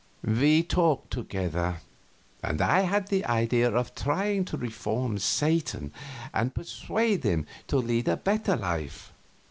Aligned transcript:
We 0.25 0.63
talked 0.63 1.11
together, 1.11 1.77
and 2.41 2.59
I 2.59 2.79
had 2.79 3.09
the 3.09 3.23
idea 3.25 3.69
of 3.69 3.93
trying 3.93 4.45
to 4.45 4.57
reform 4.57 5.19
Satan 5.19 5.93
and 6.33 6.55
persuade 6.55 7.23
him 7.23 7.45
to 7.67 7.77
lead 7.77 8.07
a 8.07 8.17
better 8.17 8.55
life. 8.57 9.13